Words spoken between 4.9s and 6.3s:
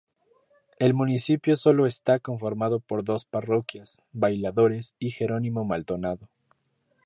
y Gerónimo Maldonado.